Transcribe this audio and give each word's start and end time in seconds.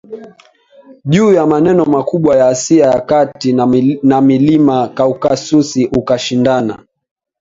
juu 1.05 1.33
ya 1.33 1.45
maneo 1.47 1.85
makubwa 1.85 2.35
ya 2.35 2.47
Asia 2.47 2.85
ya 2.85 3.01
Kati 3.01 3.53
na 4.03 4.21
milima 4.21 4.87
Kaukasus 4.87 5.75
ukashindana 5.97 6.85